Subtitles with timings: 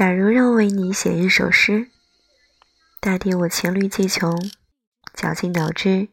[0.00, 1.88] 假如让我为你写一首诗，
[3.02, 4.34] 大地我黔驴技穷，
[5.12, 6.08] 绞尽脑汁，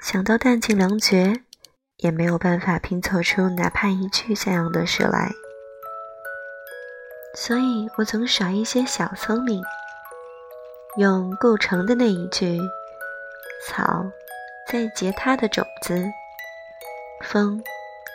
[0.00, 1.34] 想到弹尽粮绝，
[1.98, 5.30] 也没有办法拼凑出哪怕一句像样的诗来。
[7.36, 9.62] 所以我总耍一些小聪明，
[10.96, 12.58] 用构成的那一句
[13.64, 14.10] “草
[14.66, 16.04] 在结它的种子，
[17.24, 17.62] 风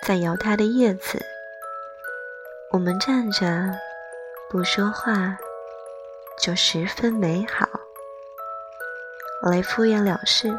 [0.06, 1.26] 在摇它的叶子”，
[2.74, 3.74] 我们站着。
[4.48, 5.36] 不说话，
[6.40, 7.68] 就十分美好。
[9.42, 10.56] 我来敷衍了事。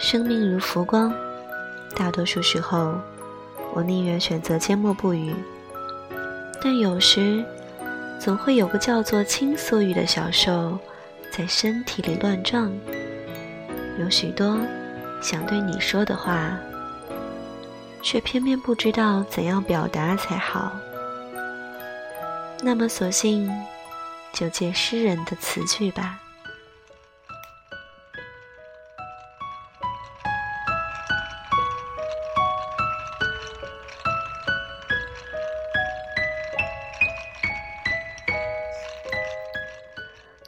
[0.00, 1.14] 生命如浮光，
[1.96, 3.00] 大多数时候，
[3.72, 5.32] 我宁愿选择缄默不语。
[6.60, 7.42] 但有时，
[8.20, 10.76] 总会有个叫做倾诉欲的小兽
[11.30, 12.70] 在身体里乱撞，
[14.00, 14.58] 有许多
[15.22, 16.58] 想对你说的话。
[18.04, 20.70] 却偏偏不知道怎样表达才好。
[22.62, 23.50] 那么，索性
[24.32, 26.20] 就借诗人的词句吧。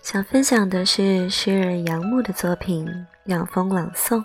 [0.02, 2.86] 想分享的是诗人杨牧的作品
[3.24, 4.18] 《养蜂朗诵》。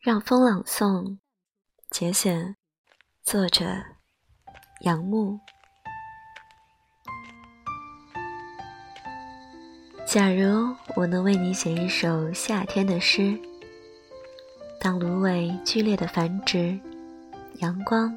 [0.00, 1.18] 让风朗诵，
[1.90, 2.54] 节选，
[3.24, 3.64] 作者
[4.82, 5.36] 杨牧。
[10.06, 13.36] 假如我能为你写一首夏天的诗，
[14.80, 16.78] 当芦苇剧烈的繁殖，
[17.54, 18.16] 阳光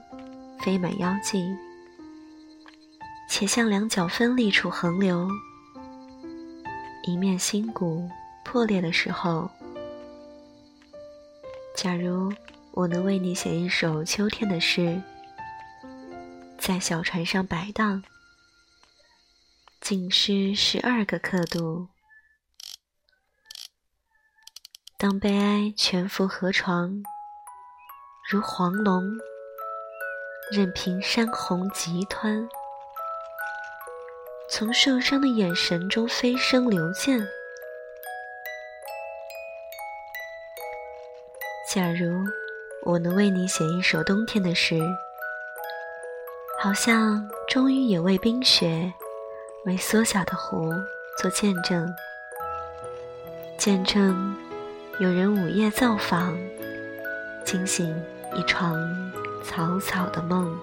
[0.59, 1.51] 飞满腰际，
[3.27, 5.27] 且向两脚分立处横流，
[7.05, 8.07] 一面心骨
[8.45, 9.49] 破裂的时候。
[11.81, 12.31] 假如
[12.73, 15.01] 我能为你写一首秋天的诗，
[16.59, 18.03] 在小船上摆荡，
[19.79, 21.87] 浸湿十二个刻度。
[24.95, 27.01] 当悲哀全伏河床，
[28.29, 29.03] 如黄龙，
[30.51, 32.47] 任凭山洪急湍，
[34.51, 37.27] 从受伤的眼神中飞升流溅。
[41.73, 42.25] 假如
[42.83, 44.77] 我能为你写一首冬天的诗，
[46.59, 48.91] 好像终于也为冰雪、
[49.63, 50.69] 为缩小的湖
[51.17, 51.89] 做见证，
[53.57, 54.35] 见证
[54.99, 56.37] 有人午夜造访，
[57.45, 57.95] 惊醒
[58.35, 58.75] 一床
[59.41, 60.53] 草草的梦，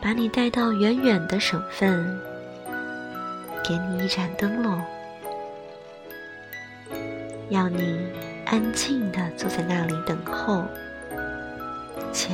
[0.00, 2.18] 把你带到远远的省份，
[3.62, 4.82] 给你一盏灯笼，
[7.50, 8.00] 要你。
[8.46, 10.64] 安静的坐在那里等候，
[12.12, 12.32] 且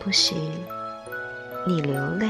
[0.00, 0.34] 不许
[1.66, 2.28] 你流泪。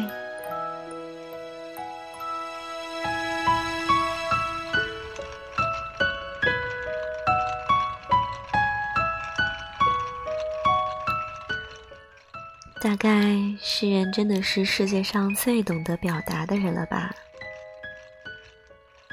[12.80, 17.14] 大概诗人真的是世界上最懂得表达的人了吧？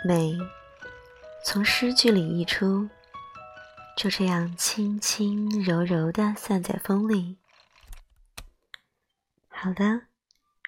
[0.07, 0.37] 美。
[1.47, 2.89] 从诗句里溢出，
[3.95, 7.37] 就这样轻轻柔柔的散在风里。
[9.47, 10.07] 好的，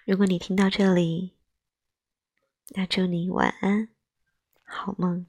[0.06, 1.34] 如果你听到这里，
[2.68, 3.88] 那祝你晚安，
[4.62, 5.26] 好梦。